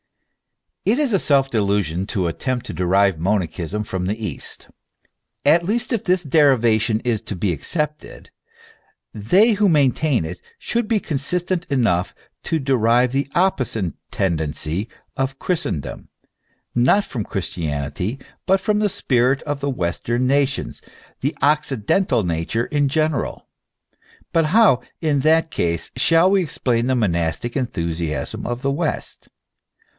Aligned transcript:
It 0.83 0.97
is 0.97 1.13
a 1.13 1.19
self 1.19 1.51
delusion 1.51 2.07
to 2.07 2.25
attempt 2.25 2.65
to 2.65 2.73
derive 2.73 3.19
monachism 3.19 3.83
from 3.85 4.07
the 4.07 4.17
east. 4.17 4.67
At 5.45 5.63
least, 5.63 5.93
if 5.93 6.03
this 6.03 6.23
derivation 6.23 7.01
is 7.01 7.21
to 7.21 7.35
be 7.35 7.53
accepted, 7.53 8.31
they 9.13 9.53
who 9.53 9.69
maintain 9.69 10.25
it 10.25 10.41
should 10.57 10.87
be 10.87 10.99
consistent 10.99 11.67
enough 11.69 12.15
to 12.45 12.57
derive 12.57 13.11
the 13.11 13.27
opposite 13.35 13.93
tendency 14.09 14.87
of 15.15 15.37
Christendom, 15.37 16.09
not 16.73 17.05
from. 17.05 17.25
Christianity, 17.25 18.17
but 18.47 18.59
from 18.59 18.79
the 18.79 18.89
spirit 18.89 19.43
of 19.43 19.59
the 19.59 19.69
western 19.69 20.25
nations, 20.25 20.81
the 21.19 21.37
occidental 21.43 22.23
nature 22.23 22.65
in 22.65 22.87
general. 22.89 23.47
But 24.33 24.45
how, 24.45 24.81
in 24.99 25.19
that 25.19 25.51
case, 25.51 25.91
shall 25.95 26.31
we 26.31 26.41
explain 26.41 26.87
the 26.87 26.95
monastic 26.95 27.55
enthusiasm 27.55 28.47
of 28.47 28.63
the 28.63 28.71
west 28.71 29.27